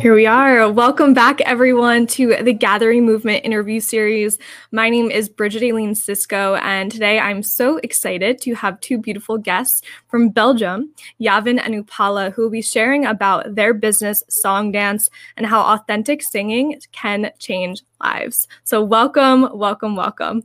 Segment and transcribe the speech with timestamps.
[0.00, 0.72] Here we are.
[0.72, 4.38] Welcome back, everyone, to the Gathering Movement interview series.
[4.72, 9.36] My name is Bridget Aileen Cisco, and today I'm so excited to have two beautiful
[9.36, 15.44] guests from Belgium, Yavin and Upala, who will be sharing about their business, Songdance, and
[15.44, 18.48] how authentic singing can change lives.
[18.64, 20.44] So, welcome, welcome, welcome.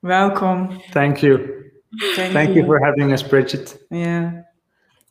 [0.00, 0.80] Welcome.
[0.92, 1.70] Thank you.
[2.14, 2.62] Thank, Thank you.
[2.62, 3.78] you for having us, Bridget.
[3.90, 4.44] Yeah.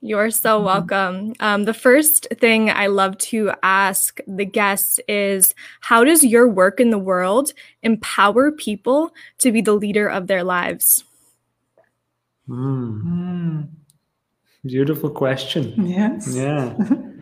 [0.01, 0.65] You're so mm-hmm.
[0.65, 1.33] welcome.
[1.39, 6.79] Um, the first thing I love to ask the guests is how does your work
[6.79, 11.03] in the world empower people to be the leader of their lives?
[12.47, 13.03] Mm.
[13.03, 13.67] Mm.
[14.65, 15.87] Beautiful question.
[15.87, 16.33] Yes.
[16.35, 16.77] Yeah.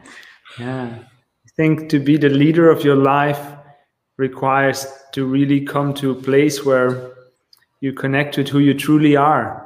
[0.59, 0.97] yeah.
[0.99, 3.53] I think to be the leader of your life
[4.17, 7.11] requires to really come to a place where
[7.79, 9.64] you connect with who you truly are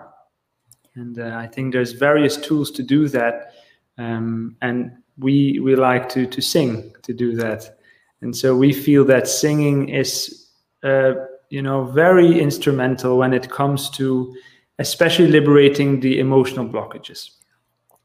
[0.96, 3.54] and uh, I think there's various tools to do that.
[3.98, 7.78] Um, and we we like to to sing to do that.
[8.22, 10.50] And so we feel that singing is
[10.84, 11.14] uh,
[11.50, 14.34] you know very instrumental when it comes to
[14.78, 17.32] especially liberating the emotional blockages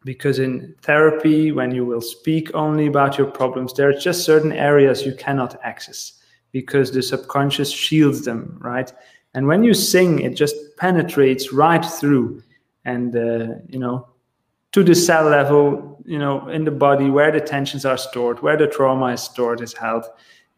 [0.04, 4.52] because in therapy when you will speak only about your problems there are just certain
[4.52, 6.20] areas you cannot access
[6.52, 8.92] because the subconscious shields them right
[9.34, 12.42] and when you sing it just penetrates right through
[12.84, 14.08] and uh, you know
[14.72, 18.56] to the cell level you know in the body where the tensions are stored where
[18.56, 20.04] the trauma is stored is held.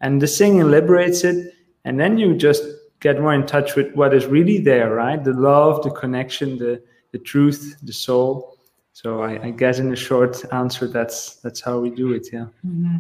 [0.01, 2.63] And the singing liberates it and then you just
[3.01, 5.23] get more in touch with what is really there right?
[5.23, 8.59] The love the connection the the truth the soul.
[8.93, 12.47] So i, I guess in a short answer that's that's how we do it yeah.
[12.67, 12.97] Mm-hmm.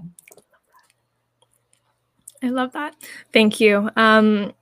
[2.43, 2.95] i love that.
[3.33, 3.91] Thank you.
[3.97, 4.53] Um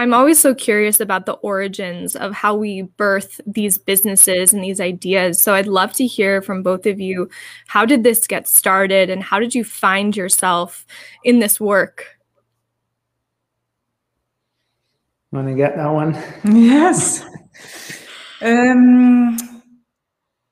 [0.00, 4.80] I'm always so curious about the origins of how we birth these businesses and these
[4.80, 5.38] ideas.
[5.38, 7.28] So I'd love to hear from both of you.
[7.66, 10.86] How did this get started and how did you find yourself
[11.22, 12.06] in this work?
[15.32, 16.16] Want to get that one?
[16.50, 17.22] Yes.
[18.40, 19.36] um,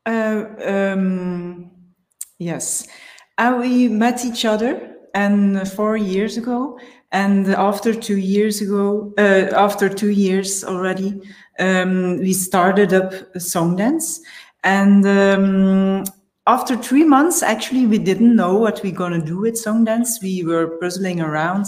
[0.04, 1.70] uh, um,
[2.38, 2.86] yes.
[3.38, 6.78] Uh, we met each other and four years ago
[7.10, 11.20] and after two years ago, uh, after two years already,
[11.58, 14.20] um, we started up Songdance.
[14.62, 16.04] And um,
[16.46, 20.22] after three months, actually, we didn't know what we are going to do with Songdance.
[20.22, 21.66] We were puzzling around,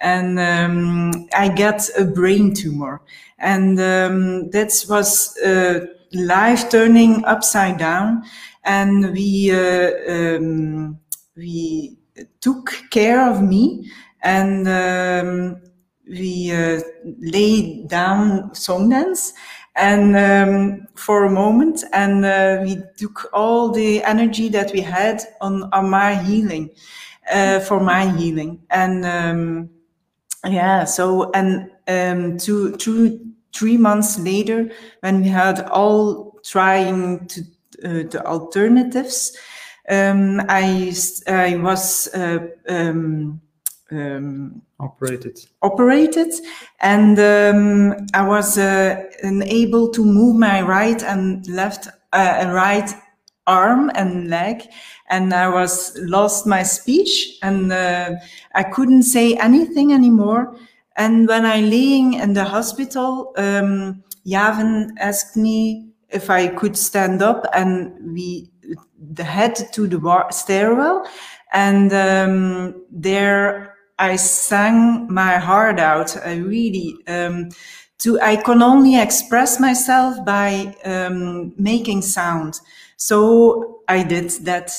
[0.00, 3.02] and um, I got a brain tumor,
[3.38, 8.22] and um, that was uh, life turning upside down.
[8.64, 10.98] And we uh, um,
[11.36, 11.98] we
[12.40, 13.90] took care of me
[14.22, 15.62] and um,
[16.08, 16.80] we uh,
[17.20, 19.32] lay down Songdance
[19.76, 21.84] and um, for a moment.
[21.92, 26.70] And uh, we took all the energy that we had on, on my healing
[27.30, 28.60] uh, for my healing.
[28.70, 29.70] And um,
[30.46, 33.20] yeah so and um, two, two
[33.54, 37.40] three months later when we had all trying to
[37.84, 39.36] uh, the alternatives
[39.88, 40.92] um, I,
[41.26, 42.46] I was uh,
[43.90, 45.38] um, operated.
[45.62, 46.32] operated.
[46.80, 52.90] And um, i was uh, unable to move my right and left uh, right
[53.46, 54.62] arm and leg.
[55.10, 57.38] And i was lost my speech.
[57.42, 58.12] And uh,
[58.54, 60.56] i couldn't say anything anymore.
[60.96, 64.02] And when i laying in the hospital um,
[65.00, 67.46] asked me if i could stand up.
[67.54, 68.50] And we
[69.14, 69.98] the head to the
[70.30, 71.08] stairwell.
[71.52, 76.16] And um, there I sang my heart out.
[76.24, 77.50] I really um,
[77.98, 82.60] to I can only express myself by um, making sound.
[82.96, 84.70] So I did that.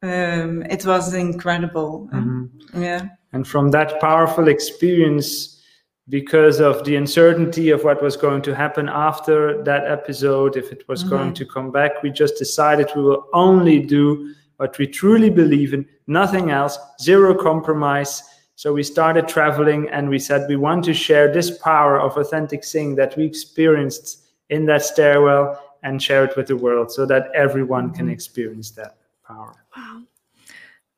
[0.00, 2.08] Um, it was incredible.
[2.12, 2.82] Mm-hmm.
[2.82, 3.08] Yeah.
[3.32, 5.60] And from that powerful experience,
[6.08, 10.88] because of the uncertainty of what was going to happen after that episode, if it
[10.88, 11.10] was mm-hmm.
[11.10, 15.74] going to come back, we just decided we will only do what we truly believe
[15.74, 18.22] in, nothing else, zero compromise
[18.58, 22.64] so we started traveling and we said we want to share this power of authentic
[22.64, 27.30] singing that we experienced in that stairwell and share it with the world so that
[27.36, 28.14] everyone can mm-hmm.
[28.14, 29.64] experience that power.
[29.76, 30.02] Wow.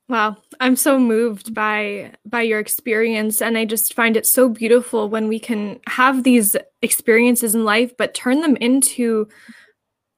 [0.08, 5.10] Wow, I'm so moved by by your experience and I just find it so beautiful
[5.10, 9.28] when we can have these experiences in life but turn them into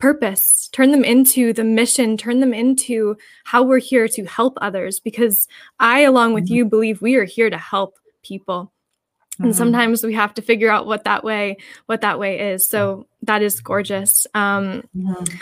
[0.03, 4.99] purpose, turn them into the mission, turn them into how we're here to help others.
[4.99, 5.47] Because
[5.79, 6.55] I, along with mm-hmm.
[6.55, 8.73] you, believe we are here to help people.
[9.35, 9.45] Mm-hmm.
[9.45, 12.67] And sometimes we have to figure out what that way, what that way is.
[12.67, 14.27] So that is gorgeous.
[14.35, 15.37] Um, mm-hmm.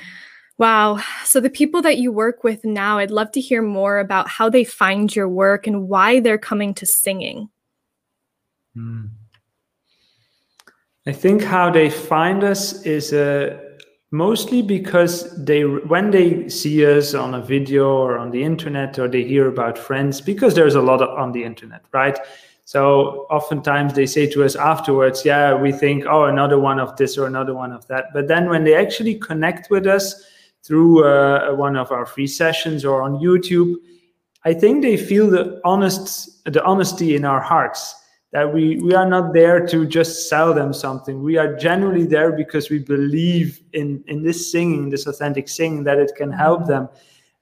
[0.58, 1.00] Wow.
[1.24, 4.50] So, the people that you work with now, I'd love to hear more about how
[4.50, 7.48] they find your work and why they're coming to singing.
[8.76, 9.08] Mm.
[11.06, 13.69] I think how they find us is uh,
[14.10, 19.08] mostly because they, when they see us on a video or on the internet or
[19.08, 22.18] they hear about friends, because there's a lot on the internet, right?
[22.64, 27.18] So oftentimes they say to us afterwards, yeah, we think, oh, another one of this
[27.18, 28.06] or another one of that.
[28.12, 30.24] But then when they actually connect with us,
[30.62, 33.76] through uh, one of our free sessions or on YouTube,
[34.44, 37.94] I think they feel the honest the honesty in our hearts
[38.32, 41.22] that we we are not there to just sell them something.
[41.22, 45.98] We are genuinely there because we believe in in this singing, this authentic singing, that
[45.98, 46.88] it can help them.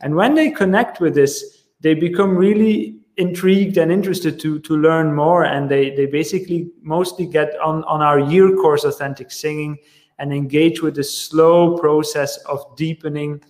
[0.00, 5.14] And when they connect with this, they become really intrigued and interested to to learn
[5.14, 5.44] more.
[5.44, 9.78] And they they basically mostly get on on our year course, authentic singing
[10.18, 13.40] and engage with the slow process of deepening,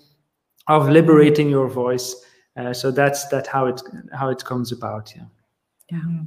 [0.66, 2.14] of liberating your voice.
[2.56, 3.80] Uh, so that's that how it
[4.12, 5.14] how it comes about.
[5.16, 5.24] Yeah.
[5.92, 6.24] Yeah.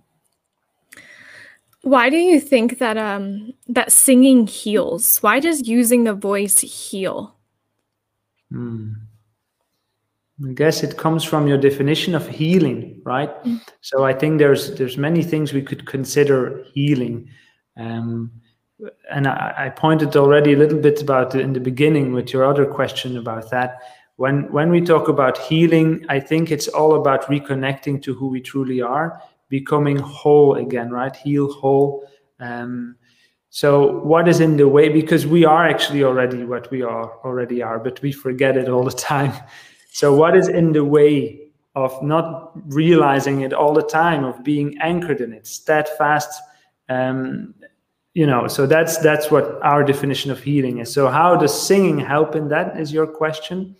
[1.83, 1.89] Mm-hmm.
[1.89, 5.17] Why do you think that um that singing heals?
[5.19, 7.35] Why does using the voice heal?
[8.51, 8.93] Hmm.
[10.47, 13.29] I guess it comes from your definition of healing, right?
[13.43, 13.61] Mm.
[13.81, 17.29] So I think there's there's many things we could consider healing.
[17.77, 18.31] Um,
[19.11, 22.65] and I, I, pointed already a little bit about in the beginning with your other
[22.65, 23.79] question about that.
[24.15, 28.41] When when we talk about healing, I think it's all about reconnecting to who we
[28.41, 31.15] truly are, becoming whole again, right?
[31.15, 32.07] Heal whole.
[32.39, 32.95] Um,
[33.51, 34.89] so what is in the way?
[34.89, 38.83] Because we are actually already what we are already are, but we forget it all
[38.83, 39.33] the time.
[39.93, 44.77] So what is in the way of not realizing it all the time, of being
[44.79, 46.31] anchored in it, steadfast,
[46.87, 47.53] um,
[48.13, 51.97] you know so that's that's what our definition of healing is so how does singing
[51.97, 53.75] help in that is your question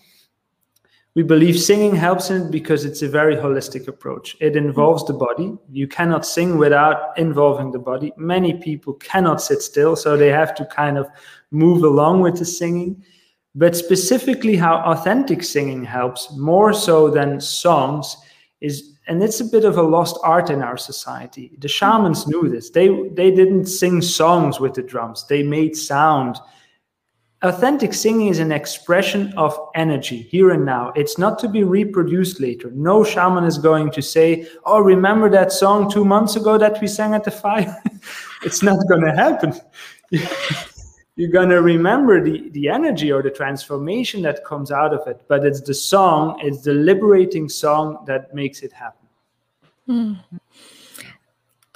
[1.14, 5.14] we believe singing helps in it because it's a very holistic approach it involves the
[5.14, 10.30] body you cannot sing without involving the body many people cannot sit still so they
[10.30, 11.08] have to kind of
[11.52, 13.04] move along with the singing
[13.56, 18.16] but specifically how authentic singing helps more so than songs
[18.62, 21.52] is and it's a bit of a lost art in our society.
[21.58, 22.70] The shamans knew this.
[22.70, 25.26] They they didn't sing songs with the drums.
[25.28, 26.38] They made sound.
[27.44, 30.94] Authentic singing is an expression of energy here and now.
[30.96, 32.70] It's not to be reproduced later.
[32.72, 36.88] No shaman is going to say, "Oh, remember that song 2 months ago that we
[36.88, 37.76] sang at the fire?"
[38.44, 39.54] it's not going to happen.
[41.16, 45.22] you're going to remember the, the energy or the transformation that comes out of it.
[45.28, 49.08] But it's the song, it's the liberating song that makes it happen.
[49.88, 50.14] Hmm.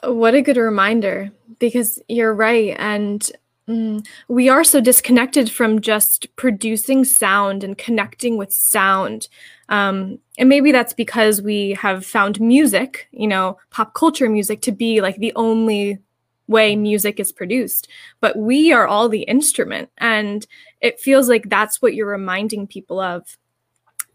[0.03, 2.75] What a good reminder, because you're right.
[2.77, 3.31] And
[3.67, 9.27] mm, we are so disconnected from just producing sound and connecting with sound.
[9.69, 14.71] Um, and maybe that's because we have found music, you know, pop culture music to
[14.71, 15.99] be like the only
[16.47, 17.87] way music is produced,
[18.21, 19.89] but we are all the instrument.
[19.97, 20.45] And
[20.81, 23.37] it feels like that's what you're reminding people of.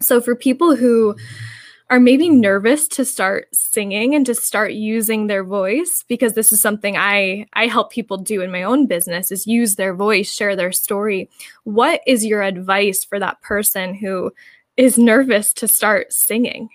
[0.00, 1.16] So for people who
[1.90, 6.60] are maybe nervous to start singing and to start using their voice because this is
[6.60, 10.54] something I I help people do in my own business is use their voice, share
[10.54, 11.28] their story.
[11.64, 14.32] What is your advice for that person who
[14.76, 16.70] is nervous to start singing?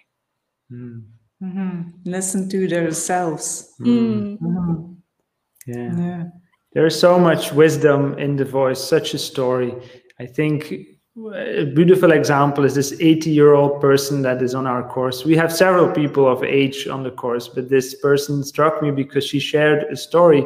[0.70, 1.06] Mm.
[1.42, 1.82] Mm-hmm.
[2.04, 3.74] Listen to themselves.
[3.80, 4.38] Mm.
[4.40, 4.94] Mm-hmm.
[5.66, 5.98] Yeah.
[5.98, 6.24] yeah.
[6.74, 9.74] There is so much wisdom in the voice, such a story.
[10.20, 10.74] I think
[11.34, 15.24] a beautiful example is this 80 year old person that is on our course.
[15.24, 19.26] We have several people of age on the course, but this person struck me because
[19.26, 20.46] she shared a story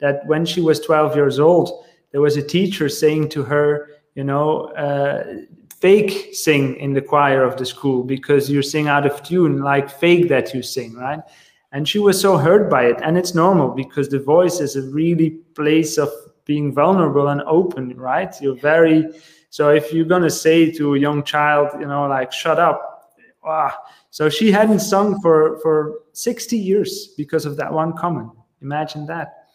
[0.00, 4.24] that when she was 12 years old, there was a teacher saying to her, you
[4.24, 5.24] know, uh,
[5.80, 9.90] fake sing in the choir of the school because you sing out of tune, like
[9.90, 11.20] fake that you sing, right?
[11.72, 14.82] and she was so hurt by it and it's normal because the voice is a
[14.90, 16.10] really place of
[16.44, 19.06] being vulnerable and open right you're very
[19.52, 23.12] so if you're to say to a young child you know like shut up
[23.44, 23.76] ah.
[24.08, 28.30] so she hadn't sung for for 60 years because of that one comment.
[28.60, 29.48] Imagine that.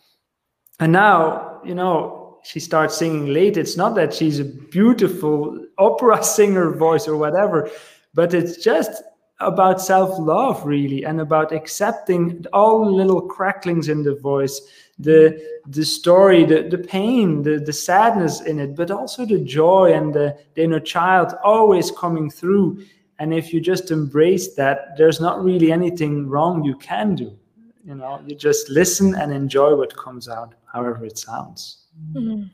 [0.79, 3.57] And now you know she starts singing late.
[3.57, 7.69] It's not that she's a beautiful opera singer voice or whatever
[8.17, 9.03] but it's just
[9.39, 14.61] about self-love really and about accepting all the little cracklings in the voice
[14.99, 19.93] the the story the, the pain the, the sadness in it but also the joy
[19.93, 22.83] and the, the inner child always coming through.
[23.19, 27.37] And if you just embrace that there's not really anything wrong you can do.
[27.85, 31.85] You know you just listen and enjoy what comes out however it sounds.
[32.13, 32.47] Mm-hmm.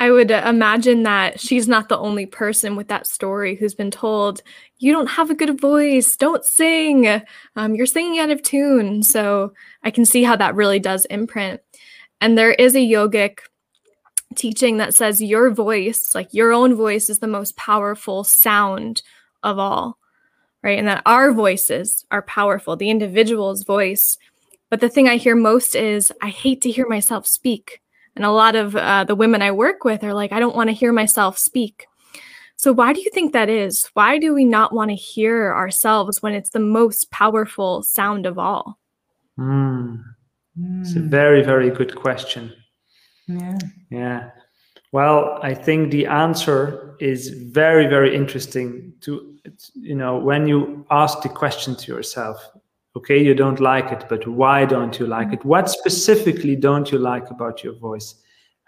[0.00, 4.42] I would imagine that she's not the only person with that story who's been told,
[4.78, 7.06] you don't have a good voice, don't sing,
[7.54, 9.02] um, you're singing out of tune.
[9.02, 9.52] So
[9.82, 11.60] I can see how that really does imprint.
[12.22, 13.40] And there is a yogic
[14.36, 19.02] teaching that says your voice, like your own voice, is the most powerful sound
[19.42, 19.98] of all,
[20.62, 20.78] right?
[20.78, 24.16] And that our voices are powerful, the individual's voice.
[24.70, 27.82] But the thing I hear most is, I hate to hear myself speak.
[28.16, 30.68] And a lot of uh, the women I work with are like, I don't want
[30.68, 31.86] to hear myself speak.
[32.56, 33.88] So, why do you think that is?
[33.94, 38.38] Why do we not want to hear ourselves when it's the most powerful sound of
[38.38, 38.78] all?
[39.38, 40.02] Mm.
[40.80, 42.52] It's a very, very good question.
[43.26, 43.58] Yeah.
[43.90, 44.30] Yeah.
[44.92, 49.38] Well, I think the answer is very, very interesting to,
[49.74, 52.46] you know, when you ask the question to yourself,
[52.96, 55.34] okay, you don't like it, but why don't you like mm.
[55.34, 55.44] it?
[55.44, 58.16] What specifically don't you like about your voice?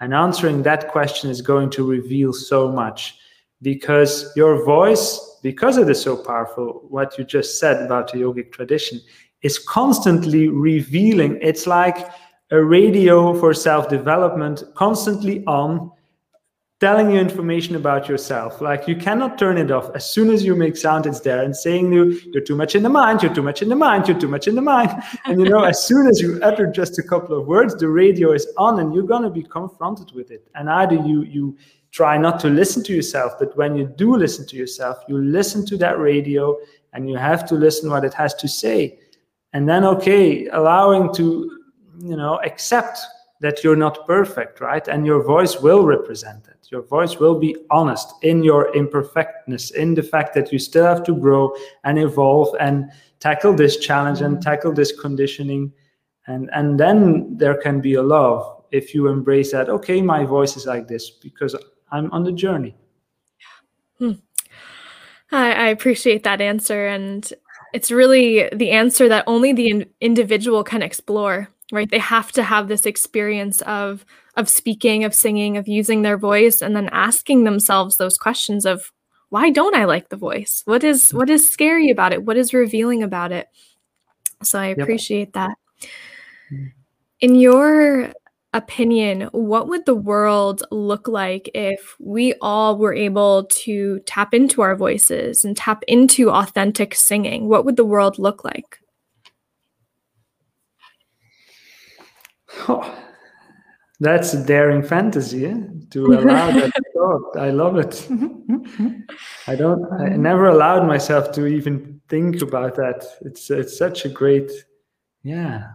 [0.01, 3.17] And answering that question is going to reveal so much
[3.63, 8.53] because your voice, because it is so powerful, what you just said about the yogic
[8.53, 9.01] tradition,
[9.43, 11.39] is constantly revealing.
[11.41, 12.09] It's like
[12.51, 15.91] a radio for self development, constantly on,
[16.83, 18.61] telling you information about yourself.
[18.61, 19.89] Like you cannot turn it off.
[19.95, 22.83] As soon as you make sound, it's there and saying you, you're too much in
[22.83, 24.91] the mind, you're too much in the mind, you're too much in the mind.
[25.25, 28.33] And you know, as soon as you utter just a couple of words, the radio
[28.33, 30.49] is on and you're gonna be confronted with it.
[30.57, 31.57] And either you you
[31.93, 35.65] try not to listen to yourself, but when you do listen to yourself, you listen
[35.67, 36.59] to that radio
[36.95, 38.99] and you have to listen what it has to say.
[39.53, 41.25] And then okay, allowing to
[42.11, 42.99] you know accept
[43.43, 44.87] that you're not perfect right?
[44.89, 46.69] And your voice will represent it.
[46.71, 51.03] Your voice will be honest in your imperfectness in the fact that you still have
[51.05, 54.41] to grow and evolve and tackle this challenge and mm.
[54.41, 55.73] tackle this conditioning.
[56.29, 60.57] And and then there can be a love if you embrace that okay my voice
[60.57, 61.55] is like this because
[61.91, 62.75] i'm on the journey.
[63.99, 64.13] Hmm.
[65.31, 67.31] I, I appreciate that answer and
[67.75, 71.91] it's really the answer that only the in- individual can explore right?
[71.91, 74.05] They have to have this experience of
[74.37, 78.93] of speaking of singing of using their voice and then asking themselves those questions of
[79.31, 80.63] why don't i like the voice?
[80.67, 82.25] What is what is scary about it?
[82.25, 83.49] What is revealing about it?
[84.45, 85.33] So i appreciate yep.
[85.33, 85.59] that.
[86.53, 86.73] Mm.
[87.21, 88.13] in your
[88.55, 94.61] opinion what would the world look like if we all were able to tap into
[94.61, 97.49] our voices and tap into authentic singing?
[97.49, 98.82] What would the world look like
[102.69, 103.03] Oh,
[104.01, 105.59] that's a daring fantasy eh?
[105.91, 107.37] to allow that thought.
[107.37, 108.09] I love it.
[109.47, 109.85] I don't.
[109.93, 113.05] I never allowed myself to even think about that.
[113.21, 114.51] It's it's such a great,
[115.23, 115.69] yeah,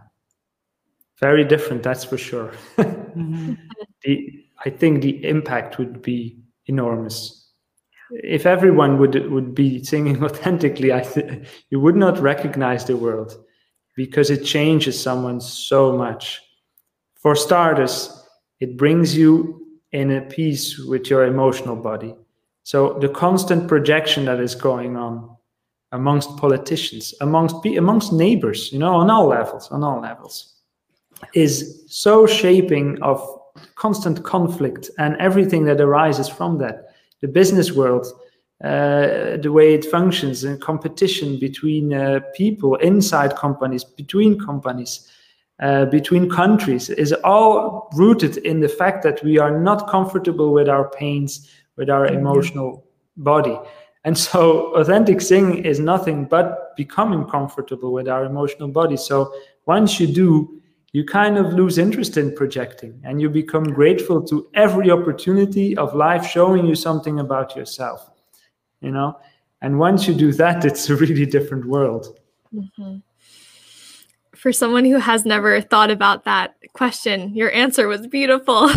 [1.20, 1.82] very different.
[1.82, 2.52] That's for sure.
[2.76, 3.54] mm-hmm.
[4.04, 7.50] the I think the impact would be enormous.
[8.10, 13.36] If everyone would would be singing authentically, I th- you would not recognize the world
[13.96, 16.42] because it changes someone so much
[17.18, 18.24] for starters,
[18.60, 22.14] it brings you in a peace with your emotional body.
[22.62, 25.36] So the constant projection that is going on
[25.92, 30.54] amongst politicians, amongst amongst neighbors, you know, on all levels, on all levels,
[31.34, 33.22] is so shaping of
[33.74, 36.94] constant conflict and everything that arises from that.
[37.20, 38.06] The business world,
[38.62, 45.10] uh, the way it functions, and competition between uh, people inside companies, between companies,
[45.60, 50.68] uh, between countries is all rooted in the fact that we are not comfortable with
[50.68, 52.18] our pains, with our mm-hmm.
[52.18, 52.86] emotional
[53.16, 53.58] body.
[54.04, 58.96] And so, authentic singing is nothing but becoming comfortable with our emotional body.
[58.96, 59.34] So,
[59.66, 60.62] once you do,
[60.92, 65.92] you kind of lose interest in projecting and you become grateful to every opportunity of
[65.92, 68.08] life showing you something about yourself,
[68.80, 69.18] you know?
[69.60, 72.16] And once you do that, it's a really different world.
[72.54, 72.98] Mm-hmm
[74.38, 78.54] for someone who has never thought about that question, your answer was beautiful.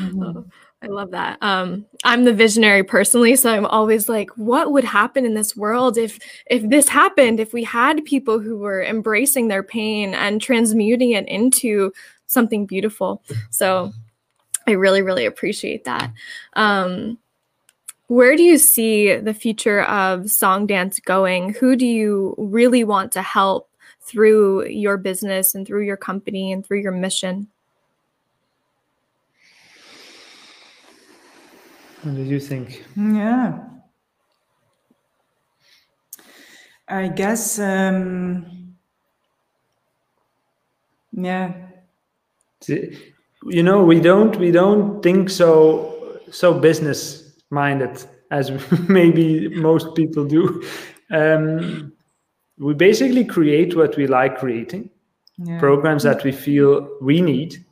[0.00, 0.44] oh,
[0.82, 1.38] I love that.
[1.42, 5.98] Um, I'm the visionary personally, so I'm always like, what would happen in this world
[5.98, 7.40] if if this happened?
[7.40, 11.92] If we had people who were embracing their pain and transmuting it into
[12.26, 13.22] something beautiful.
[13.50, 13.92] So
[14.66, 16.12] I really, really appreciate that.
[16.54, 17.18] Um,
[18.08, 21.54] where do you see the future of Songdance going?
[21.54, 23.68] Who do you really want to help
[24.00, 27.48] through your business and through your company and through your mission?
[32.02, 32.84] What do you think?
[32.96, 33.58] Yeah.
[36.88, 38.76] I guess, um,
[41.10, 41.52] yeah,
[42.68, 48.50] you know we don't we don't think so so business minded as
[48.88, 50.62] maybe most people do
[51.10, 51.92] um,
[52.58, 54.90] we basically create what we like creating
[55.38, 55.58] yeah.
[55.58, 57.64] programs that we feel we need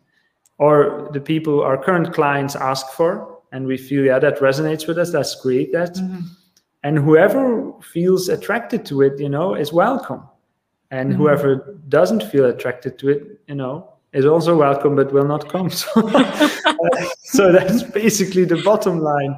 [0.58, 4.98] or the people our current clients ask for and we feel yeah that resonates with
[4.98, 6.20] us let's create that mm-hmm.
[6.82, 10.22] and whoever feels attracted to it you know is welcome
[10.90, 11.22] and mm-hmm.
[11.22, 15.70] whoever doesn't feel attracted to it you know is also welcome but will not come
[15.82, 15.88] so,
[17.18, 19.36] so that's basically the bottom line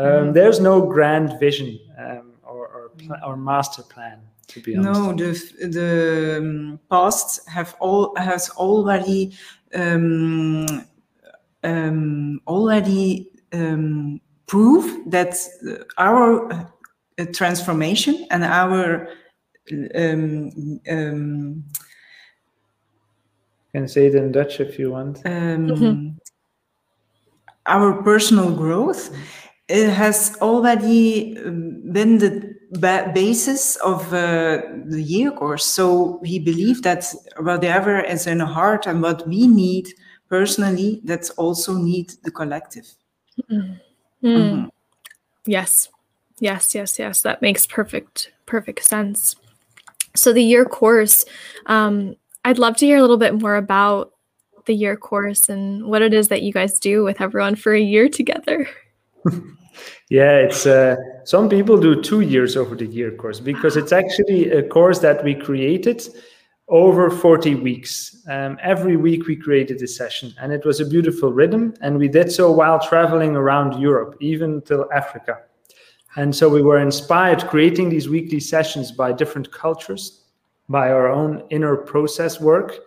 [0.00, 2.90] um, there's no grand vision um, or, or,
[3.24, 5.00] or master plan to be honest.
[5.00, 5.32] No, the
[5.68, 9.32] the um, past have all has already
[9.74, 10.66] um,
[11.62, 15.36] um, already um, proved that
[15.98, 19.08] our uh, transformation and our
[19.94, 21.64] um, um,
[23.72, 25.18] can say it in Dutch if you want.
[25.24, 26.08] Um, mm-hmm.
[27.66, 29.14] Our personal growth
[29.70, 32.56] it has already been the
[33.14, 35.64] basis of uh, the year course.
[35.64, 37.04] So we believe that
[37.38, 39.88] whatever is in the heart and what we need
[40.28, 42.86] personally, that's also need the collective.
[43.50, 43.80] Mm.
[44.24, 44.68] Mm-hmm.
[45.46, 45.88] Yes,
[46.40, 47.22] yes, yes, yes.
[47.22, 49.36] That makes perfect, perfect sense.
[50.16, 51.24] So the year course,
[51.66, 54.12] um, I'd love to hear a little bit more about
[54.66, 57.80] the year course and what it is that you guys do with everyone for a
[57.80, 58.68] year together.
[60.08, 64.50] Yeah, it's uh, some people do two years over the year course because it's actually
[64.50, 66.02] a course that we created
[66.68, 68.24] over 40 weeks.
[68.28, 71.74] Um, every week we created a session, and it was a beautiful rhythm.
[71.80, 75.38] And we did so while traveling around Europe, even till Africa.
[76.16, 80.24] And so we were inspired creating these weekly sessions by different cultures,
[80.68, 82.80] by our own inner process work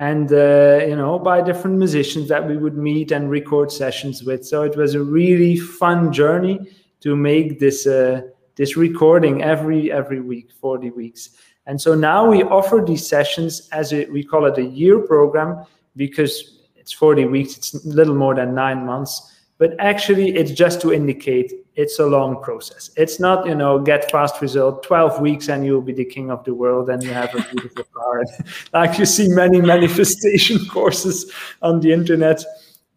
[0.00, 4.44] and uh, you know by different musicians that we would meet and record sessions with.
[4.44, 6.58] So it was a really fun journey
[7.00, 8.22] to make this uh,
[8.56, 11.30] this recording every every week 40 weeks.
[11.66, 15.64] And so now we offer these sessions as a, we call it a year program
[15.96, 19.40] because it's 40 weeks it's a little more than nine months.
[19.56, 22.90] But actually it's just to indicate it's a long process.
[22.96, 26.44] It's not you know get fast result 12 weeks and you'll be the king of
[26.44, 28.24] the world and you have a beautiful car.
[28.72, 31.32] Like you see many manifestation courses
[31.62, 32.42] on the internet.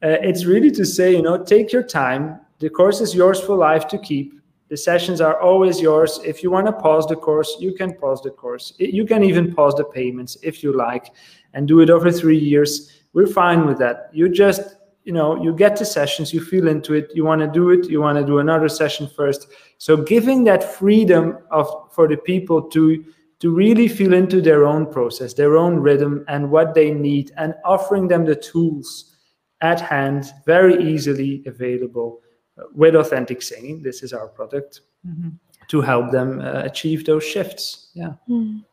[0.04, 2.40] Uh, it's really to say you know take your time.
[2.60, 4.34] The course is yours for life to keep.
[4.70, 6.20] The sessions are always yours.
[6.26, 8.74] If you want to pause the course you can pause the course.
[8.78, 11.14] You can even pause the payments if you like
[11.54, 13.02] and do it over three years.
[13.14, 14.10] We're fine with that.
[14.14, 14.77] You just
[15.08, 17.90] you know you get to sessions you feel into it you want to do it
[17.90, 19.48] you want to do another session first.
[19.78, 23.06] So giving that freedom of for the people to
[23.40, 27.56] to really feel into their own process their own rhythm and what they need and
[27.64, 29.16] offering them the tools
[29.62, 32.20] at hand very easily available
[32.60, 33.82] uh, with authentic singing.
[33.82, 35.30] This is our product mm-hmm.
[35.70, 37.92] to help them uh, achieve those shifts.
[37.96, 38.14] Yeah.
[38.30, 38.66] Mm.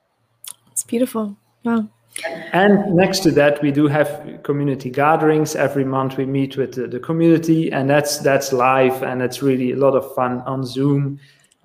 [0.73, 1.37] it's beautiful.
[1.63, 1.89] Wow
[2.53, 5.57] and next to that, we do have community gatherings.
[5.57, 9.73] Every month we meet with the, the community, and that's that's live, and it's really
[9.73, 11.19] a lot of fun on Zoom.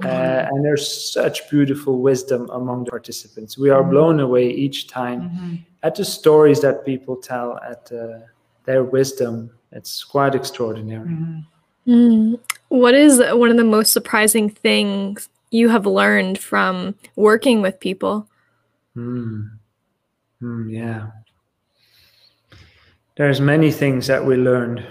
[0.04, 3.58] Uh, and there's such beautiful wisdom among the participants.
[3.58, 5.56] We are blown away each time mm-hmm.
[5.84, 8.20] at the stories that people tell, at uh,
[8.64, 9.52] their wisdom.
[9.74, 11.10] It's quite extraordinary.
[11.86, 12.40] Mm.
[12.70, 18.26] What is one of the most surprising things you have learned from working with people?
[18.96, 19.59] Mm.
[20.42, 21.08] Mm, yeah.
[23.18, 24.86] There's many things that we learned.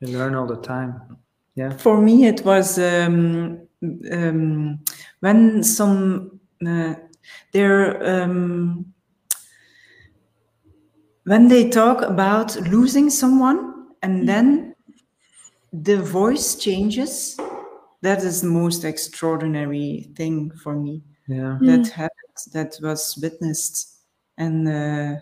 [0.00, 1.16] We learn all the time.
[1.54, 1.70] Yeah.
[1.76, 3.66] For me, it was um,
[4.12, 4.78] um,
[5.20, 6.94] when some uh,
[7.52, 8.92] there um,
[11.24, 14.74] when they talk about losing someone and then
[15.72, 17.36] the voice changes.
[18.00, 21.02] That is the most extraordinary thing for me.
[21.26, 21.58] Yeah.
[21.60, 21.90] That mm.
[21.90, 24.02] happened that was witnessed
[24.36, 25.20] and uh,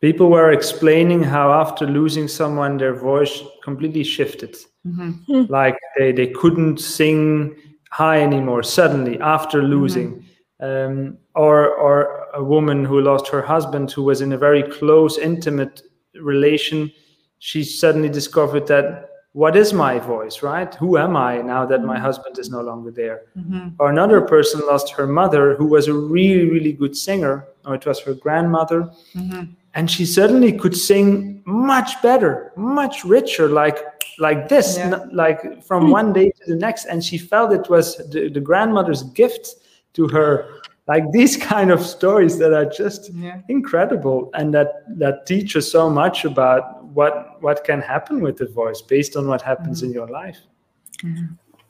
[0.00, 5.10] people were explaining how after losing someone their voice completely shifted mm-hmm.
[5.26, 5.44] Hmm.
[5.48, 7.56] like they, they couldn't sing
[7.90, 9.70] high anymore suddenly after mm-hmm.
[9.70, 10.26] losing
[10.60, 10.92] mm-hmm.
[10.92, 15.18] um, or or a woman who lost her husband who was in a very close
[15.18, 15.82] intimate
[16.14, 16.90] relation
[17.38, 20.74] she suddenly discovered that what is my voice, right?
[20.74, 22.04] Who am I now that my mm-hmm.
[22.04, 23.22] husband is no longer there?
[23.36, 23.68] Mm-hmm.
[23.78, 27.86] Or another person lost her mother, who was a really, really good singer, or it
[27.86, 28.90] was her grandmother.
[29.14, 29.52] Mm-hmm.
[29.74, 33.78] And she suddenly could sing much better, much richer, like
[34.18, 34.92] like this, yeah.
[34.92, 35.92] n- like from mm-hmm.
[35.92, 36.84] one day to the next.
[36.84, 39.48] And she felt it was the, the grandmother's gift
[39.94, 43.40] to her like these kind of stories that are just Yeah.
[43.48, 48.46] incredible and that that teach us so much about what what can happen with the
[48.46, 50.38] voice based on what happens in your life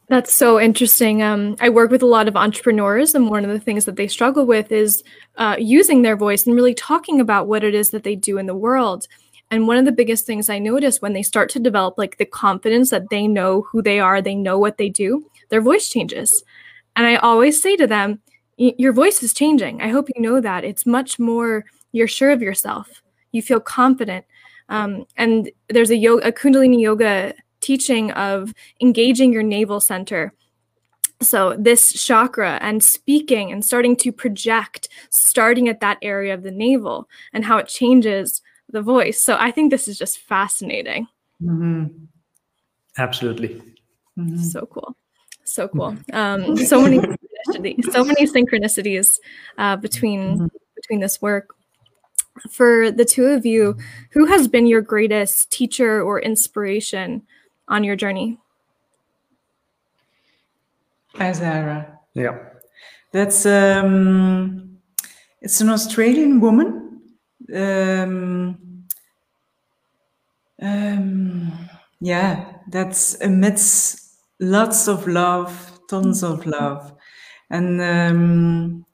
[0.09, 1.23] That's so interesting.
[1.23, 4.09] Um, I work with a lot of entrepreneurs, and one of the things that they
[4.09, 5.03] struggle with is
[5.39, 8.45] uh, using their voice and really talking about what it is that they do in
[8.45, 9.09] the world.
[9.51, 12.27] And one of the biggest things I notice when they start to develop like the
[12.27, 16.43] confidence that they know who they are, they know what they do, their voice changes.
[16.97, 18.21] And I always say to them,
[18.57, 19.81] Your voice is changing.
[19.81, 20.65] I hope you know that.
[20.65, 23.03] It's much more, you're sure of yourself.
[23.31, 24.25] You feel confident.
[24.69, 30.33] Um, and there's a, yoga, a Kundalini yoga teaching of engaging your navel center.
[31.21, 36.51] So, this chakra and speaking and starting to project, starting at that area of the
[36.51, 39.23] navel and how it changes the voice.
[39.23, 41.07] So, I think this is just fascinating.
[41.41, 42.09] Mhm.
[42.99, 43.61] absolutely
[44.19, 44.39] Mhm.
[44.39, 44.97] So cool.
[45.45, 45.97] So cool.
[46.13, 49.19] Um, so many synchronicities, so many synchronicities
[49.59, 51.55] uh, between between this work.
[52.51, 53.77] For the two of you,
[54.13, 57.23] who has been your greatest teacher or inspiration
[57.69, 58.39] on your journey?
[61.15, 61.99] Isira.
[62.15, 62.39] yeah
[63.13, 64.79] That's um,
[65.41, 67.01] it's an Australian woman.
[67.55, 68.87] Um,
[70.61, 71.69] um,
[72.01, 76.95] yeah, that's emits lots of love, tons of love,
[77.51, 78.87] and um,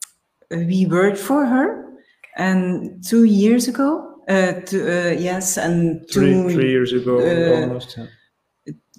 [0.50, 1.87] we worked for her.
[2.38, 7.60] And two years ago, uh, two, uh, yes, and three, two three years ago uh,
[7.62, 8.06] almost yeah.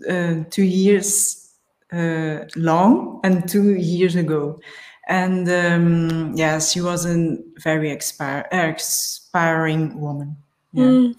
[0.10, 1.50] uh, two years
[1.94, 4.60] uh, long and two years ago.
[5.08, 10.36] And um, yes, she was a very expire, uh, inspiring woman.
[10.74, 10.84] Yeah.
[10.84, 11.16] Mm,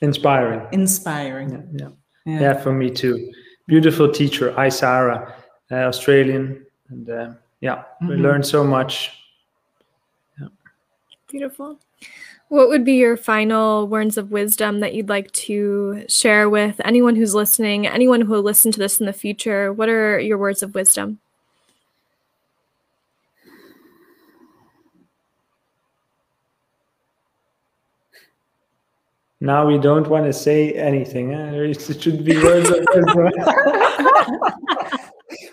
[0.00, 1.50] inspiring Inspiring.
[1.50, 1.88] yeah, yeah
[2.26, 2.40] Yeah.
[2.40, 3.32] yeah for me too
[3.66, 5.32] beautiful teacher Isira,
[5.72, 8.22] uh, australian and uh, yeah we Mhm.
[8.22, 9.10] learned so much
[11.30, 11.78] beautiful.
[12.48, 17.14] What would be your final words of wisdom that you'd like to share with anyone
[17.14, 19.72] who's listening, anyone who will listen to this in the future?
[19.72, 21.20] What are your words of wisdom?
[29.40, 31.70] now we don't want to say anything eh?
[31.70, 33.30] it should be words of wisdom.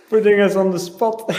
[0.10, 1.30] putting us on the spot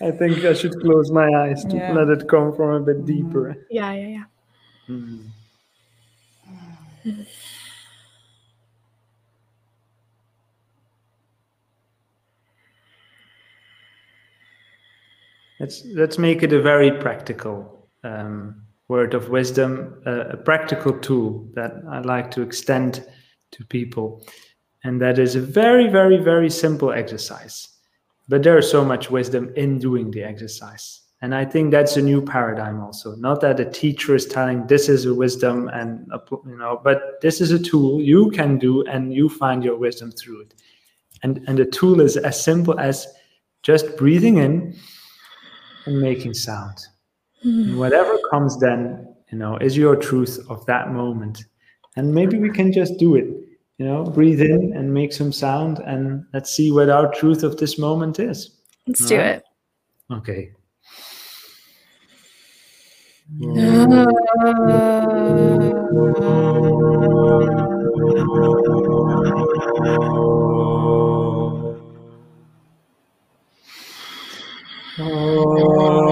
[0.00, 1.92] i think i should close my eyes to Yeah.
[1.92, 4.24] let it come from a bit deeper Yeah, yeah, yeah.
[4.88, 5.30] Mm.
[15.60, 21.48] Let's let's make it a very practical um, word of wisdom, uh, a practical tool
[21.54, 23.04] that I like to extend
[23.52, 24.24] to people,
[24.84, 27.68] and that is a very very very simple exercise.
[28.28, 32.02] But there is so much wisdom in doing the exercise, and I think that's a
[32.02, 33.14] new paradigm also.
[33.16, 37.20] Not that a teacher is telling this is a wisdom and appl- you know, but
[37.22, 40.54] this is a tool you can do, and you find your wisdom through it.
[41.22, 43.06] And and the tool is as simple as
[43.62, 44.76] just breathing in
[45.86, 46.78] and making sound.
[47.42, 47.78] And hmm.
[47.78, 51.44] whatever comes then, you know, is your truth of that moment.
[51.96, 53.26] And maybe we can just do it,
[53.78, 57.56] you know breathe in and make some sound and let's see what our truth of
[57.56, 59.36] this moment is let's All do right?
[59.36, 59.44] it
[60.10, 60.52] okay
[75.00, 76.07] oh.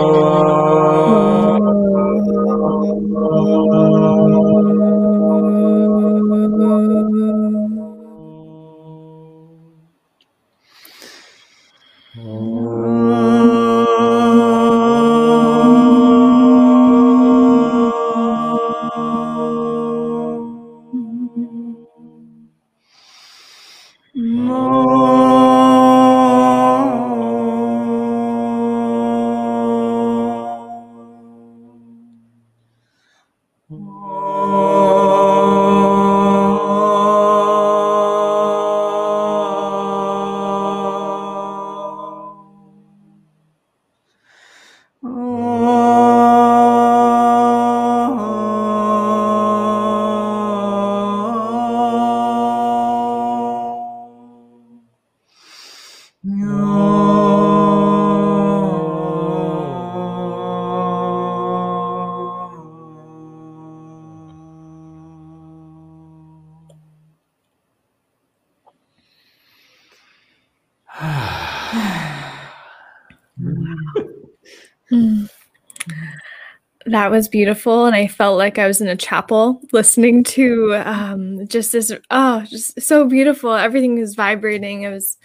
[76.86, 77.86] That was beautiful.
[77.86, 82.44] And I felt like I was in a chapel listening to um, just this, oh,
[82.48, 83.52] just so beautiful.
[83.52, 84.82] Everything is vibrating.
[84.82, 85.18] It was,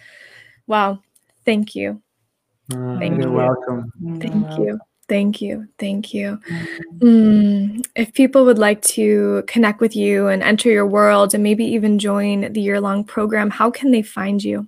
[0.66, 1.00] wow.
[1.46, 2.02] Thank you.
[2.74, 3.34] Uh, Thank you're you.
[3.34, 3.92] welcome.
[4.20, 4.80] Thank you.
[5.08, 5.68] Thank you.
[5.78, 6.40] Thank you.
[7.00, 11.66] Mm, if people would like to connect with you and enter your world and maybe
[11.66, 14.68] even join the year long program, how can they find you?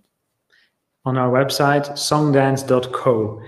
[1.06, 3.42] On our website, songdance.co,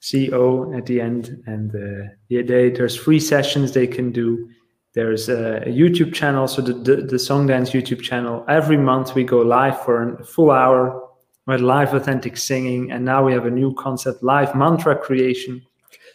[0.00, 4.48] co at the end, and uh, yeah, they, there's free sessions they can do.
[4.94, 8.44] There's a, a YouTube channel, so the, the the Songdance YouTube channel.
[8.48, 11.08] Every month we go live for a full hour
[11.46, 15.62] with live authentic singing, and now we have a new concept, live mantra creation.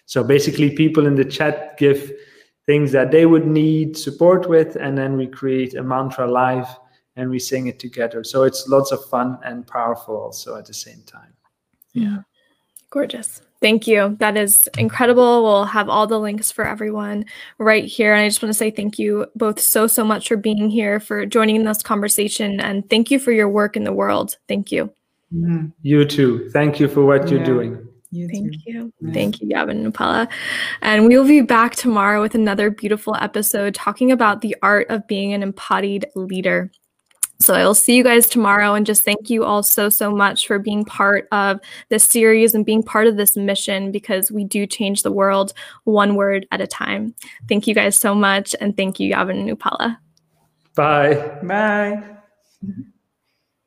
[0.05, 2.11] So basically, people in the chat give
[2.65, 6.67] things that they would need support with, and then we create a mantra live
[7.15, 8.23] and we sing it together.
[8.23, 11.33] So it's lots of fun and powerful also at the same time.
[11.93, 12.19] Yeah.
[12.89, 13.41] Gorgeous.
[13.65, 14.15] Thank you.
[14.19, 15.41] That is incredible.
[15.41, 17.25] We'll have all the links for everyone
[17.57, 18.13] right here.
[18.13, 20.99] And I just want to say thank you both so, so much for being here,
[20.99, 24.37] for joining in this conversation, and thank you for your work in the world.
[24.47, 24.93] Thank you.
[25.33, 26.47] Mm, You too.
[26.53, 27.83] Thank you for what you're doing.
[28.11, 28.59] you Thank too.
[28.67, 28.93] you.
[29.01, 29.13] Yes.
[29.15, 30.27] Thank you, Yavin and Upala.
[30.83, 35.07] And we will be back tomorrow with another beautiful episode talking about the art of
[35.07, 36.69] being an embodied leader.
[37.39, 40.47] So I will see you guys tomorrow and just thank you all so, so much
[40.47, 44.65] for being part of this series and being part of this mission because we do
[44.65, 47.13] change the world one word at a time.
[47.49, 48.55] Thank you guys so much.
[48.61, 49.97] And thank you, Yavin and Upala.
[50.75, 51.39] Bye.
[51.43, 52.03] Bye.